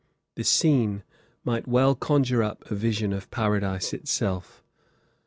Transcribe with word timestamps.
The 0.33 0.43
scene 0.43 1.03
might 1.43 1.67
well 1.67 1.93
conjure 1.93 2.41
up 2.41 2.71
a 2.71 2.73
vision 2.73 3.13
of 3.13 3.29
Paradise 3.29 3.93
itself. 3.93 4.63